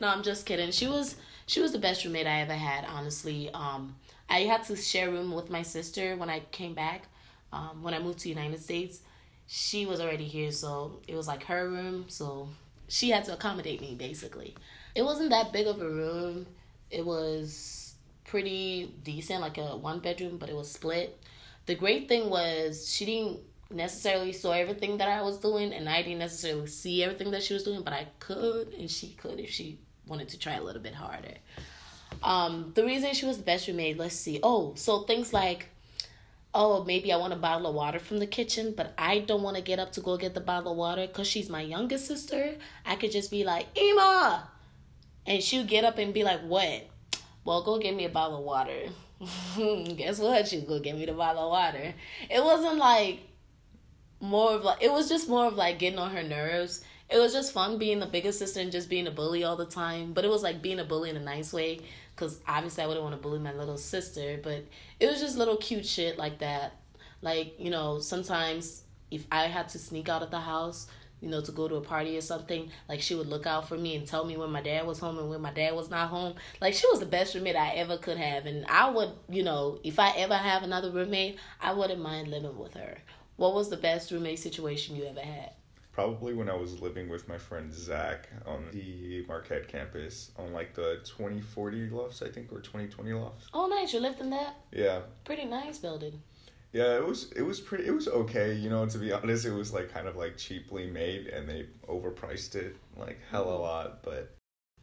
no, 0.00 0.08
I'm 0.08 0.22
just 0.22 0.46
kidding. 0.46 0.70
She 0.70 0.86
was 0.86 1.16
she 1.48 1.60
was 1.60 1.72
the 1.72 1.78
best 1.78 2.04
roommate 2.04 2.26
I 2.26 2.42
ever 2.42 2.54
had, 2.54 2.84
honestly. 2.84 3.50
Um, 3.54 3.96
I 4.28 4.40
had 4.40 4.64
to 4.64 4.76
share 4.76 5.10
room 5.10 5.32
with 5.32 5.48
my 5.48 5.62
sister 5.62 6.14
when 6.14 6.28
I 6.28 6.40
came 6.52 6.74
back. 6.74 7.04
Um, 7.52 7.82
when 7.82 7.94
I 7.94 7.98
moved 7.98 8.18
to 8.20 8.28
United 8.28 8.62
States, 8.62 9.00
she 9.46 9.86
was 9.86 9.98
already 9.98 10.26
here, 10.26 10.52
so 10.52 11.00
it 11.08 11.16
was 11.16 11.26
like 11.26 11.44
her 11.44 11.68
room. 11.68 12.04
So 12.08 12.50
she 12.86 13.08
had 13.08 13.24
to 13.24 13.32
accommodate 13.32 13.80
me 13.80 13.94
basically. 13.98 14.54
It 14.94 15.02
wasn't 15.02 15.30
that 15.30 15.52
big 15.52 15.66
of 15.66 15.80
a 15.80 15.88
room. 15.88 16.46
It 16.90 17.04
was 17.04 17.94
pretty 18.24 18.94
decent, 19.02 19.40
like 19.40 19.56
a 19.56 19.74
one 19.74 20.00
bedroom, 20.00 20.36
but 20.36 20.50
it 20.50 20.54
was 20.54 20.70
split. 20.70 21.18
The 21.64 21.74
great 21.74 22.08
thing 22.08 22.28
was 22.28 22.92
she 22.92 23.06
didn't 23.06 23.40
necessarily 23.70 24.34
saw 24.34 24.52
everything 24.52 24.98
that 24.98 25.08
I 25.08 25.22
was 25.22 25.38
doing, 25.38 25.72
and 25.72 25.88
I 25.88 26.02
didn't 26.02 26.18
necessarily 26.18 26.66
see 26.66 27.02
everything 27.02 27.30
that 27.30 27.42
she 27.42 27.54
was 27.54 27.62
doing, 27.62 27.80
but 27.82 27.94
I 27.94 28.08
could, 28.18 28.74
and 28.74 28.90
she 28.90 29.14
could 29.14 29.40
if 29.40 29.48
she 29.48 29.78
wanted 30.08 30.28
to 30.30 30.38
try 30.38 30.54
a 30.54 30.62
little 30.62 30.82
bit 30.82 30.94
harder. 30.94 31.34
Um, 32.22 32.72
the 32.74 32.84
reason 32.84 33.14
she 33.14 33.26
was 33.26 33.38
the 33.38 33.44
best 33.44 33.68
roommate, 33.68 33.98
let's 33.98 34.14
see. 34.14 34.40
Oh, 34.42 34.72
so 34.76 35.02
things 35.02 35.32
like, 35.32 35.68
oh, 36.54 36.84
maybe 36.84 37.12
I 37.12 37.16
want 37.16 37.32
a 37.32 37.36
bottle 37.36 37.68
of 37.68 37.74
water 37.74 37.98
from 37.98 38.18
the 38.18 38.26
kitchen, 38.26 38.74
but 38.76 38.94
I 38.98 39.20
don't 39.20 39.42
want 39.42 39.56
to 39.56 39.62
get 39.62 39.78
up 39.78 39.92
to 39.92 40.00
go 40.00 40.16
get 40.16 40.34
the 40.34 40.40
bottle 40.40 40.72
of 40.72 40.78
water 40.78 41.06
because 41.06 41.26
she's 41.26 41.48
my 41.48 41.60
youngest 41.60 42.06
sister. 42.06 42.56
I 42.84 42.96
could 42.96 43.12
just 43.12 43.30
be 43.30 43.44
like, 43.44 43.66
Ema! 43.78 44.48
And 45.26 45.42
she'll 45.42 45.64
get 45.64 45.84
up 45.84 45.98
and 45.98 46.14
be 46.14 46.24
like, 46.24 46.40
what? 46.40 46.86
Well, 47.44 47.62
go 47.62 47.78
get 47.78 47.94
me 47.94 48.06
a 48.06 48.08
bottle 48.08 48.38
of 48.38 48.44
water. 48.44 48.88
Guess 49.96 50.20
what? 50.20 50.48
She'll 50.48 50.62
go 50.62 50.80
get 50.80 50.96
me 50.96 51.06
the 51.06 51.12
bottle 51.12 51.44
of 51.44 51.50
water. 51.50 51.94
It 52.30 52.42
wasn't 52.42 52.78
like 52.78 53.20
more 54.20 54.52
of 54.52 54.64
like 54.64 54.82
it 54.82 54.90
was 54.90 55.08
just 55.08 55.28
more 55.28 55.46
of 55.46 55.54
like 55.54 55.78
getting 55.78 55.98
on 55.98 56.10
her 56.10 56.22
nerves. 56.22 56.82
It 57.10 57.18
was 57.18 57.32
just 57.32 57.52
fun 57.52 57.78
being 57.78 58.00
the 58.00 58.06
biggest 58.06 58.38
sister 58.38 58.60
and 58.60 58.70
just 58.70 58.90
being 58.90 59.06
a 59.06 59.10
bully 59.10 59.42
all 59.42 59.56
the 59.56 59.64
time. 59.64 60.12
But 60.12 60.24
it 60.24 60.30
was 60.30 60.42
like 60.42 60.60
being 60.60 60.78
a 60.78 60.84
bully 60.84 61.08
in 61.08 61.16
a 61.16 61.20
nice 61.20 61.52
way 61.52 61.80
because 62.14 62.40
obviously 62.46 62.84
I 62.84 62.86
wouldn't 62.86 63.04
want 63.04 63.16
to 63.16 63.22
bully 63.22 63.38
my 63.38 63.54
little 63.54 63.78
sister. 63.78 64.38
But 64.42 64.66
it 65.00 65.06
was 65.06 65.20
just 65.20 65.38
little 65.38 65.56
cute 65.56 65.86
shit 65.86 66.18
like 66.18 66.38
that. 66.40 66.74
Like 67.22 67.54
you 67.58 67.70
know, 67.70 67.98
sometimes 67.98 68.82
if 69.10 69.26
I 69.32 69.44
had 69.46 69.70
to 69.70 69.78
sneak 69.78 70.08
out 70.08 70.22
of 70.22 70.30
the 70.30 70.40
house, 70.40 70.86
you 71.20 71.28
know, 71.28 71.40
to 71.40 71.52
go 71.52 71.66
to 71.66 71.76
a 71.76 71.80
party 71.80 72.16
or 72.16 72.20
something, 72.20 72.70
like 72.88 73.00
she 73.00 73.14
would 73.14 73.26
look 73.26 73.46
out 73.46 73.68
for 73.68 73.76
me 73.76 73.96
and 73.96 74.06
tell 74.06 74.24
me 74.24 74.36
when 74.36 74.50
my 74.50 74.60
dad 74.60 74.86
was 74.86 74.98
home 74.98 75.18
and 75.18 75.30
when 75.30 75.40
my 75.40 75.50
dad 75.50 75.74
was 75.74 75.90
not 75.90 76.10
home. 76.10 76.34
Like 76.60 76.74
she 76.74 76.86
was 76.88 77.00
the 77.00 77.06
best 77.06 77.34
roommate 77.34 77.56
I 77.56 77.70
ever 77.76 77.96
could 77.96 78.18
have. 78.18 78.46
And 78.46 78.66
I 78.66 78.90
would, 78.90 79.10
you 79.28 79.42
know, 79.42 79.80
if 79.82 79.98
I 79.98 80.10
ever 80.10 80.36
have 80.36 80.62
another 80.62 80.90
roommate, 80.90 81.38
I 81.60 81.72
wouldn't 81.72 82.00
mind 82.00 82.28
living 82.28 82.56
with 82.58 82.74
her. 82.74 82.98
What 83.36 83.54
was 83.54 83.70
the 83.70 83.76
best 83.76 84.10
roommate 84.10 84.38
situation 84.38 84.96
you 84.96 85.06
ever 85.06 85.20
had? 85.20 85.52
Probably 85.98 86.32
when 86.32 86.48
I 86.48 86.54
was 86.54 86.80
living 86.80 87.08
with 87.08 87.26
my 87.26 87.38
friend 87.38 87.74
Zach 87.74 88.28
on 88.46 88.66
the 88.70 89.24
Marquette 89.26 89.66
campus 89.66 90.30
on 90.36 90.52
like 90.52 90.72
the 90.72 91.00
2040 91.04 91.90
lofts, 91.90 92.22
I 92.22 92.28
think, 92.28 92.52
or 92.52 92.60
2020 92.60 93.12
lofts. 93.14 93.48
Oh, 93.52 93.66
nice. 93.66 93.92
You 93.92 93.98
lived 93.98 94.20
in 94.20 94.30
that? 94.30 94.54
Yeah. 94.70 95.00
Pretty 95.24 95.44
nice 95.44 95.78
building. 95.78 96.22
Yeah, 96.72 96.94
it 96.94 97.04
was 97.04 97.32
it 97.32 97.42
was 97.42 97.58
pretty 97.58 97.86
it 97.86 97.90
was 97.90 98.06
okay, 98.06 98.54
you 98.54 98.70
know, 98.70 98.86
to 98.86 98.96
be 98.96 99.10
honest, 99.10 99.44
it 99.44 99.50
was 99.50 99.72
like 99.72 99.92
kind 99.92 100.06
of 100.06 100.14
like 100.14 100.36
cheaply 100.36 100.86
made 100.88 101.26
and 101.26 101.48
they 101.48 101.66
overpriced 101.88 102.54
it 102.54 102.76
like 102.96 103.18
hell 103.28 103.48
a 103.48 103.58
lot, 103.58 104.04
but 104.04 104.36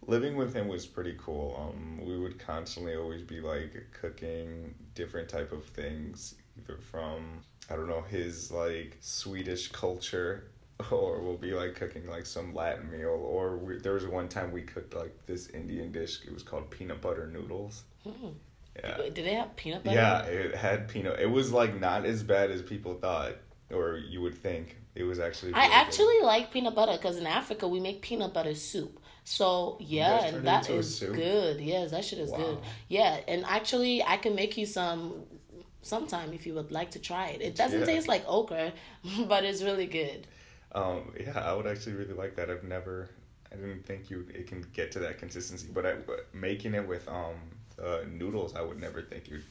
living 0.05 0.36
with 0.36 0.53
him 0.53 0.67
was 0.67 0.86
pretty 0.86 1.15
cool. 1.17 1.55
Um 1.57 2.05
we 2.05 2.19
would 2.19 2.38
constantly 2.39 2.93
always 2.93 3.22
be 3.22 3.39
like 3.39 3.72
cooking 4.01 4.75
different 4.95 5.29
type 5.29 5.53
of 5.53 5.63
things 5.63 6.36
either 6.57 6.77
from 6.77 7.39
I 7.69 7.77
don't 7.77 7.88
know, 7.88 8.01
his 8.01 8.51
like 8.51 8.98
Swedish 9.00 9.72
culture 9.72 10.51
or 10.91 11.22
we'll 11.22 11.38
be 11.38 11.53
like 11.53 11.75
cooking 11.75 12.08
like 12.08 12.25
some 12.25 12.53
Latin 12.53 12.91
meal 12.91 13.10
or 13.10 13.58
we, 13.58 13.77
there 13.77 13.94
was 13.94 14.05
one 14.05 14.27
time 14.27 14.51
we 14.51 14.62
cooked 14.62 14.94
like 14.94 15.13
this 15.25 15.50
Indian 15.50 15.91
dish, 15.91 16.20
it 16.25 16.34
was 16.34 16.44
called 16.44 16.70
peanut 16.70 17.01
butter 17.01 17.27
noodles. 17.27 17.84
Hmm. 18.03 18.29
Yeah. 18.77 18.98
Did 18.98 19.15
they 19.15 19.34
have 19.36 19.55
peanut 19.55 19.84
butter? 19.84 19.96
Yeah, 19.96 20.24
it 20.24 20.53
had 20.53 20.89
peanut. 20.89 21.20
It 21.20 21.29
was 21.29 21.51
like 21.53 21.79
not 21.79 22.05
as 22.05 22.24
bad 22.24 22.51
as 22.51 22.62
people 22.62 22.96
thought, 22.96 23.36
or 23.72 23.98
you 23.98 24.22
would 24.22 24.38
think. 24.38 24.77
It 24.96 25.03
was 25.03 25.20
actually. 25.20 25.53
Really 25.53 25.63
I 25.63 25.67
actually 25.67 26.20
good. 26.20 26.25
like 26.25 26.51
peanut 26.51 26.75
butter 26.75 26.94
because 26.94 27.17
in 27.17 27.25
Africa 27.25 27.67
we 27.67 27.79
make 27.79 28.01
peanut 28.01 28.34
butter 28.34 28.53
soup. 28.53 29.00
So 29.24 29.77
yeah, 29.79 30.25
and 30.25 30.46
that 30.46 30.70
is 30.70 31.00
good. 31.00 31.60
Yes, 31.62 31.91
that 31.91 32.03
shit 32.03 32.20
is 32.20 32.32
wow. 32.32 32.38
good. 32.38 32.58
Yeah, 32.89 33.20
and 33.27 33.46
actually 33.46 34.03
I 34.03 34.17
can 34.17 34.36
make 34.36 34.58
you 34.58 34.65
some 34.65 35.24
sometime 35.82 36.34
if 36.34 36.46
you 36.46 36.53
would 36.55 36.72
like 36.72 36.91
to 36.91 37.00
try 37.00 37.27
it. 37.27 37.41
It 37.41 37.55
doesn't 37.55 37.82
yeah. 37.82 37.86
taste 37.86 38.08
like 38.08 38.24
okra, 38.27 38.74
but 39.27 39.46
it's 39.46 39.63
really 39.63 39.88
good. 39.88 40.27
Um, 40.75 41.13
yeah, 41.17 41.39
I 41.39 41.53
would 41.53 41.65
actually 41.65 41.94
really 41.94 42.13
like 42.13 42.36
that. 42.36 42.50
I've 42.50 42.65
never, 42.65 43.10
I 43.51 43.55
didn't 43.55 43.86
think 43.86 44.10
you 44.10 44.27
it 44.34 44.46
can 44.46 44.63
get 44.74 44.91
to 44.91 45.00
that 45.00 45.17
consistency, 45.17 45.70
but 45.74 45.86
I 45.86 45.94
but 45.96 46.27
making 46.34 46.75
it 46.75 46.86
with 46.86 47.08
um 47.08 47.36
uh, 47.82 48.00
noodles, 48.08 48.55
I 48.55 48.62
would 48.62 48.79
never 48.79 49.01
think 49.01 49.29
you 49.29 49.41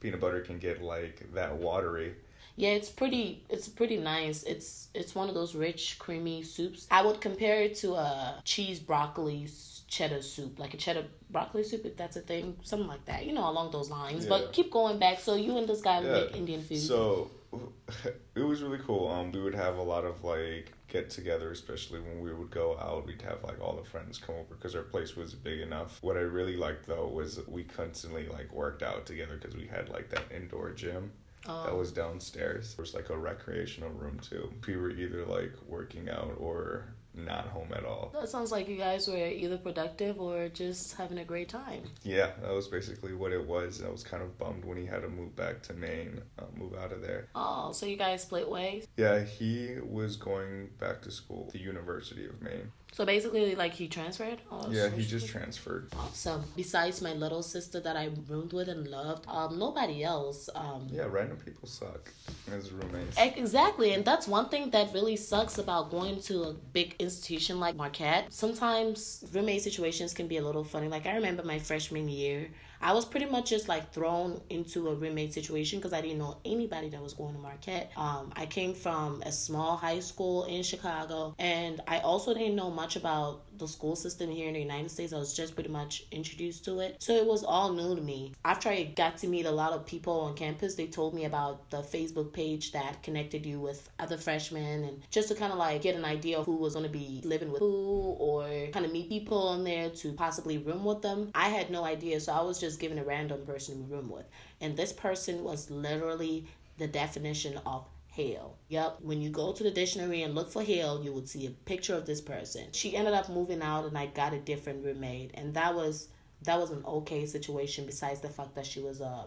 peanut 0.00 0.20
butter 0.20 0.40
can 0.40 0.58
get 0.58 0.80
like 0.80 1.32
that 1.34 1.56
watery. 1.56 2.14
Yeah, 2.54 2.70
it's 2.70 2.90
pretty. 2.90 3.44
It's 3.48 3.68
pretty 3.68 3.96
nice. 3.96 4.42
It's 4.44 4.88
it's 4.94 5.14
one 5.14 5.28
of 5.28 5.34
those 5.34 5.54
rich, 5.54 5.98
creamy 5.98 6.42
soups. 6.42 6.86
I 6.90 7.02
would 7.02 7.20
compare 7.20 7.62
it 7.62 7.74
to 7.76 7.94
a 7.94 8.40
cheese 8.44 8.78
broccoli 8.78 9.48
cheddar 9.88 10.22
soup, 10.22 10.58
like 10.58 10.74
a 10.74 10.76
cheddar 10.76 11.04
broccoli 11.30 11.64
soup, 11.64 11.84
if 11.84 11.96
that's 11.96 12.16
a 12.16 12.20
thing, 12.20 12.56
something 12.62 12.88
like 12.88 13.04
that. 13.06 13.26
You 13.26 13.32
know, 13.32 13.48
along 13.48 13.72
those 13.72 13.90
lines. 13.90 14.24
Yeah. 14.24 14.28
But 14.28 14.52
keep 14.52 14.70
going 14.70 14.98
back. 14.98 15.18
So 15.20 15.34
you 15.34 15.56
and 15.56 15.68
this 15.68 15.80
guy 15.80 16.02
yeah. 16.02 16.12
make 16.12 16.36
Indian 16.36 16.62
food. 16.62 16.78
So 16.78 17.30
it 18.34 18.42
was 18.42 18.62
really 18.62 18.78
cool. 18.78 19.08
Um, 19.08 19.32
we 19.32 19.40
would 19.40 19.54
have 19.54 19.76
a 19.76 19.82
lot 19.82 20.04
of 20.04 20.24
like 20.24 20.72
get 20.88 21.10
together, 21.10 21.50
especially 21.50 22.00
when 22.00 22.20
we 22.20 22.32
would 22.32 22.50
go 22.50 22.78
out. 22.78 23.06
We'd 23.06 23.22
have 23.22 23.42
like 23.44 23.60
all 23.60 23.76
the 23.76 23.88
friends 23.88 24.18
come 24.18 24.36
over 24.36 24.54
because 24.54 24.74
our 24.74 24.82
place 24.82 25.16
was 25.16 25.34
big 25.34 25.60
enough. 25.60 25.98
What 26.02 26.16
I 26.16 26.20
really 26.20 26.56
liked 26.56 26.86
though 26.86 27.08
was 27.08 27.40
we 27.46 27.64
constantly 27.64 28.26
like 28.28 28.52
worked 28.52 28.82
out 28.82 29.06
together 29.06 29.38
because 29.40 29.56
we 29.56 29.66
had 29.66 29.88
like 29.88 30.08
that 30.10 30.24
indoor 30.34 30.72
gym. 30.72 31.12
Oh. 31.46 31.64
That 31.64 31.76
was 31.76 31.90
downstairs. 31.90 32.74
There 32.74 32.82
was 32.82 32.94
like 32.94 33.10
a 33.10 33.18
recreational 33.18 33.90
room 33.90 34.18
too. 34.20 34.52
We 34.66 34.76
were 34.76 34.90
either 34.90 35.26
like 35.26 35.52
working 35.66 36.08
out 36.08 36.36
or 36.38 36.94
not 37.14 37.46
home 37.48 37.68
at 37.74 37.84
all. 37.84 38.10
That 38.14 38.28
sounds 38.28 38.50
like 38.50 38.68
you 38.68 38.76
guys 38.76 39.08
were 39.08 39.16
either 39.16 39.58
productive 39.58 40.20
or 40.20 40.48
just 40.48 40.94
having 40.96 41.18
a 41.18 41.24
great 41.24 41.48
time. 41.48 41.82
Yeah, 42.02 42.30
that 42.40 42.52
was 42.52 42.68
basically 42.68 43.14
what 43.14 43.32
it 43.32 43.46
was. 43.46 43.82
I 43.82 43.90
was 43.90 44.02
kind 44.02 44.22
of 44.22 44.38
bummed 44.38 44.64
when 44.64 44.76
he 44.78 44.86
had 44.86 45.02
to 45.02 45.08
move 45.08 45.36
back 45.36 45.62
to 45.64 45.74
Maine, 45.74 46.22
uh, 46.38 46.44
move 46.56 46.74
out 46.74 46.92
of 46.92 47.02
there. 47.02 47.28
Oh, 47.34 47.72
so 47.72 47.86
you 47.86 47.96
guys 47.96 48.22
split 48.22 48.48
ways? 48.48 48.86
Yeah, 48.96 49.22
he 49.22 49.76
was 49.84 50.16
going 50.16 50.70
back 50.78 51.02
to 51.02 51.10
school, 51.10 51.50
the 51.52 51.60
University 51.60 52.24
of 52.26 52.40
Maine. 52.40 52.72
So 52.92 53.06
basically, 53.06 53.54
like 53.54 53.72
he 53.72 53.88
transferred. 53.88 54.42
Oh, 54.50 54.68
yeah, 54.70 54.90
he 54.90 55.02
just 55.04 55.26
transferred. 55.26 55.88
Awesome. 55.98 56.44
Besides 56.54 57.00
my 57.00 57.14
little 57.14 57.42
sister 57.42 57.80
that 57.80 57.96
I 57.96 58.10
roomed 58.28 58.52
with 58.52 58.68
and 58.68 58.86
loved, 58.86 59.24
um, 59.28 59.58
nobody 59.58 60.04
else. 60.04 60.50
Um, 60.54 60.88
yeah, 60.90 61.06
random 61.08 61.38
people 61.38 61.66
suck 61.66 62.10
as 62.52 62.70
roommates. 62.70 63.16
Exactly, 63.18 63.94
and 63.94 64.04
that's 64.04 64.28
one 64.28 64.50
thing 64.50 64.70
that 64.70 64.92
really 64.92 65.16
sucks 65.16 65.56
about 65.56 65.90
going 65.90 66.20
to 66.22 66.42
a 66.42 66.52
big 66.52 66.94
institution 66.98 67.58
like 67.58 67.74
Marquette. 67.76 68.32
Sometimes 68.32 69.24
roommate 69.32 69.62
situations 69.62 70.12
can 70.12 70.28
be 70.28 70.36
a 70.36 70.42
little 70.42 70.64
funny. 70.64 70.88
Like 70.88 71.06
I 71.06 71.14
remember 71.14 71.42
my 71.42 71.58
freshman 71.58 72.08
year. 72.08 72.50
I 72.82 72.92
was 72.92 73.04
pretty 73.04 73.26
much 73.26 73.50
just 73.50 73.68
like 73.68 73.92
thrown 73.92 74.40
into 74.50 74.88
a 74.88 74.94
roommate 74.94 75.32
situation 75.32 75.78
because 75.78 75.92
I 75.92 76.00
didn't 76.00 76.18
know 76.18 76.38
anybody 76.44 76.88
that 76.90 77.02
was 77.02 77.14
going 77.14 77.34
to 77.34 77.40
Marquette. 77.40 77.92
Um, 77.96 78.32
I 78.34 78.46
came 78.46 78.74
from 78.74 79.22
a 79.22 79.30
small 79.30 79.76
high 79.76 80.00
school 80.00 80.44
in 80.44 80.62
Chicago, 80.62 81.34
and 81.38 81.80
I 81.86 82.00
also 82.00 82.34
didn't 82.34 82.56
know 82.56 82.70
much 82.70 82.96
about 82.96 83.42
the 83.58 83.68
school 83.68 83.94
system 83.94 84.30
here 84.30 84.48
in 84.48 84.54
the 84.54 84.60
United 84.60 84.90
States. 84.90 85.12
I 85.12 85.18
was 85.18 85.34
just 85.34 85.54
pretty 85.54 85.68
much 85.70 86.04
introduced 86.10 86.64
to 86.64 86.80
it. 86.80 86.96
So 87.00 87.12
it 87.14 87.26
was 87.26 87.44
all 87.44 87.72
new 87.72 87.94
to 87.94 88.02
me. 88.02 88.32
After 88.44 88.68
I 88.68 88.84
got 88.84 89.18
to 89.18 89.28
meet 89.28 89.46
a 89.46 89.50
lot 89.50 89.72
of 89.72 89.86
people 89.86 90.20
on 90.22 90.34
campus, 90.34 90.74
they 90.74 90.86
told 90.86 91.14
me 91.14 91.24
about 91.24 91.70
the 91.70 91.82
Facebook 91.82 92.32
page 92.32 92.72
that 92.72 93.02
connected 93.02 93.46
you 93.46 93.60
with 93.60 93.88
other 94.00 94.16
freshmen 94.16 94.84
and 94.84 95.02
just 95.10 95.28
to 95.28 95.34
kind 95.34 95.52
of 95.52 95.58
like 95.58 95.82
get 95.82 95.94
an 95.94 96.04
idea 96.04 96.38
of 96.38 96.46
who 96.46 96.56
was 96.56 96.74
going 96.74 96.86
to 96.86 96.92
be 96.92 97.20
living 97.24 97.52
with 97.52 97.60
who 97.60 98.16
or 98.18 98.48
kind 98.72 98.84
of 98.84 98.92
meet 98.92 99.08
people 99.08 99.48
on 99.48 99.62
there 99.62 99.90
to 99.90 100.12
possibly 100.14 100.58
room 100.58 100.84
with 100.84 101.02
them. 101.02 101.30
I 101.34 101.48
had 101.48 101.70
no 101.70 101.84
idea. 101.84 102.18
So 102.18 102.32
I 102.32 102.42
was 102.42 102.58
just 102.58 102.71
given 102.76 102.98
a 102.98 103.04
random 103.04 103.44
person 103.46 103.78
to 103.78 103.94
room 103.94 104.10
with. 104.10 104.26
And 104.60 104.76
this 104.76 104.92
person 104.92 105.44
was 105.44 105.70
literally 105.70 106.46
the 106.78 106.86
definition 106.86 107.60
of 107.66 107.86
hell. 108.16 108.56
Yep, 108.68 108.98
when 109.00 109.22
you 109.22 109.30
go 109.30 109.52
to 109.52 109.62
the 109.62 109.70
dictionary 109.70 110.22
and 110.22 110.34
look 110.34 110.50
for 110.50 110.62
hell, 110.62 111.02
you 111.02 111.12
would 111.12 111.28
see 111.28 111.46
a 111.46 111.50
picture 111.50 111.94
of 111.94 112.06
this 112.06 112.20
person. 112.20 112.66
She 112.72 112.96
ended 112.96 113.14
up 113.14 113.28
moving 113.28 113.62
out 113.62 113.86
and 113.86 113.96
I 113.96 114.06
got 114.06 114.34
a 114.34 114.38
different 114.38 114.84
roommate 114.84 115.32
and 115.34 115.54
that 115.54 115.74
was 115.74 116.08
that 116.44 116.58
was 116.58 116.70
an 116.72 116.82
okay 116.84 117.24
situation 117.24 117.86
besides 117.86 118.20
the 118.20 118.28
fact 118.28 118.56
that 118.56 118.66
she 118.66 118.80
was 118.80 119.00
a, 119.00 119.26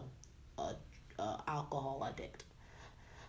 a, 0.58 0.74
a 1.18 1.42
alcohol 1.48 2.06
addict. 2.08 2.44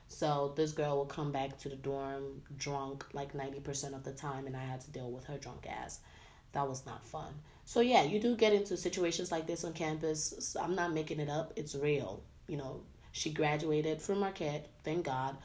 So 0.10 0.54
this 0.56 0.72
girl 0.74 1.00
would 1.00 1.10
come 1.10 1.32
back 1.32 1.58
to 1.60 1.70
the 1.70 1.76
dorm 1.76 2.42
drunk 2.58 3.06
like 3.14 3.34
90% 3.34 3.94
of 3.94 4.04
the 4.04 4.12
time 4.12 4.46
and 4.46 4.56
I 4.56 4.64
had 4.64 4.82
to 4.82 4.92
deal 4.92 5.10
with 5.10 5.26
her 5.26 5.38
drunk 5.38 5.68
ass. 5.68 6.00
That 6.52 6.68
was 6.68 6.86
not 6.86 7.06
fun. 7.06 7.34
So 7.68 7.82
yeah, 7.82 8.04
you 8.04 8.22
do 8.22 8.34
get 8.38 8.54
into 8.54 8.78
situations 8.78 9.30
like 9.30 9.46
this 9.46 9.66
on 9.66 9.74
campus. 9.74 10.56
I'm 10.58 10.74
not 10.74 10.94
making 10.94 11.20
it 11.20 11.30
up. 11.30 11.52
It's 11.58 11.76
real. 11.76 12.24
You 12.48 12.56
know, 12.56 12.80
she 13.12 13.30
graduated 13.30 14.02
from 14.02 14.22
Marquette, 14.22 14.70
thank 14.86 15.06
God. 15.06 15.36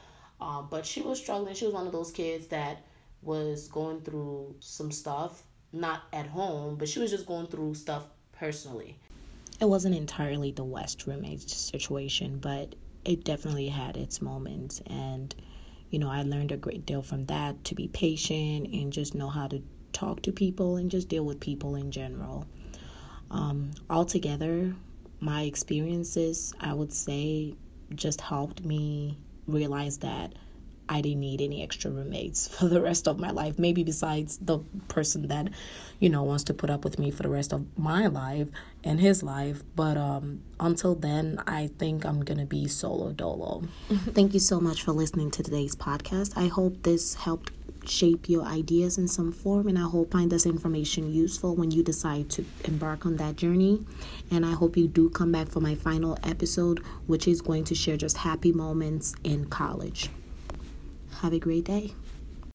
Um, 0.40 0.68
but 0.70 0.86
she 0.86 1.02
was 1.02 1.18
struggling. 1.18 1.56
She 1.56 1.64
was 1.64 1.74
one 1.74 1.84
of 1.84 1.92
those 1.92 2.12
kids 2.12 2.46
that 2.46 2.84
was 3.22 3.66
going 3.66 4.02
through 4.02 4.54
some 4.60 4.92
stuff, 4.92 5.42
not 5.72 6.02
at 6.12 6.28
home, 6.28 6.76
but 6.76 6.88
she 6.88 7.00
was 7.00 7.10
just 7.10 7.26
going 7.26 7.48
through 7.48 7.74
stuff 7.74 8.04
personally. 8.30 9.00
It 9.60 9.64
wasn't 9.64 9.96
entirely 9.96 10.52
the 10.52 10.62
West 10.62 11.08
roommate 11.08 11.50
situation, 11.50 12.38
but 12.38 12.76
it 13.04 13.24
definitely 13.24 13.66
had 13.66 13.96
its 13.96 14.22
moments. 14.22 14.80
And, 14.86 15.34
you 15.90 15.98
know, 15.98 16.08
I 16.08 16.22
learned 16.22 16.52
a 16.52 16.56
great 16.56 16.86
deal 16.86 17.02
from 17.02 17.26
that 17.26 17.64
to 17.64 17.74
be 17.74 17.88
patient 17.88 18.68
and 18.72 18.92
just 18.92 19.12
know 19.12 19.28
how 19.28 19.48
to 19.48 19.60
talk 19.92 20.22
to 20.22 20.32
people 20.32 20.76
and 20.76 20.90
just 20.90 21.08
deal 21.08 21.24
with 21.24 21.40
people 21.40 21.76
in 21.76 21.90
general. 21.90 22.46
Um, 23.30 23.72
altogether, 23.88 24.74
my 25.20 25.42
experiences, 25.42 26.54
I 26.60 26.74
would 26.74 26.92
say, 26.92 27.54
just 27.94 28.20
helped 28.20 28.64
me 28.64 29.16
realize 29.46 29.98
that 29.98 30.32
I 30.88 31.00
didn't 31.00 31.20
need 31.20 31.40
any 31.40 31.62
extra 31.62 31.90
roommates 31.90 32.48
for 32.58 32.66
the 32.66 32.80
rest 32.80 33.08
of 33.08 33.18
my 33.18 33.30
life. 33.30 33.58
Maybe 33.58 33.82
besides 33.82 34.38
the 34.38 34.58
person 34.88 35.28
that, 35.28 35.48
you 36.00 36.10
know, 36.10 36.22
wants 36.22 36.44
to 36.44 36.54
put 36.54 36.70
up 36.70 36.84
with 36.84 36.98
me 36.98 37.10
for 37.10 37.22
the 37.22 37.28
rest 37.28 37.52
of 37.52 37.66
my 37.78 38.08
life 38.08 38.48
and 38.84 39.00
his 39.00 39.22
life. 39.22 39.62
But 39.74 39.96
um, 39.96 40.42
until 40.60 40.94
then, 40.94 41.42
I 41.46 41.70
think 41.78 42.04
I'm 42.04 42.22
going 42.24 42.38
to 42.38 42.46
be 42.46 42.68
solo 42.68 43.12
dolo. 43.12 43.62
Thank 43.90 44.34
you 44.34 44.40
so 44.40 44.60
much 44.60 44.82
for 44.82 44.92
listening 44.92 45.30
to 45.32 45.42
today's 45.42 45.74
podcast. 45.74 46.36
I 46.36 46.48
hope 46.48 46.82
this 46.82 47.14
helped 47.14 47.52
shape 47.88 48.28
your 48.28 48.44
ideas 48.44 48.98
in 48.98 49.08
some 49.08 49.32
form 49.32 49.68
and 49.68 49.78
i 49.78 49.82
hope 49.82 50.12
find 50.12 50.30
this 50.30 50.46
information 50.46 51.12
useful 51.12 51.54
when 51.56 51.70
you 51.70 51.82
decide 51.82 52.28
to 52.28 52.44
embark 52.64 53.06
on 53.06 53.16
that 53.16 53.36
journey 53.36 53.84
and 54.30 54.44
i 54.44 54.52
hope 54.52 54.76
you 54.76 54.86
do 54.86 55.08
come 55.10 55.32
back 55.32 55.48
for 55.48 55.60
my 55.60 55.74
final 55.74 56.18
episode 56.22 56.80
which 57.06 57.26
is 57.26 57.40
going 57.40 57.64
to 57.64 57.74
share 57.74 57.96
just 57.96 58.16
happy 58.18 58.52
moments 58.52 59.14
in 59.24 59.44
college 59.46 60.10
Have 61.20 61.32
a 61.32 61.38
great 61.38 61.64
day. 61.64 61.92